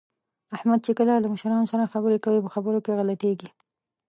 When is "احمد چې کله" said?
0.55-1.13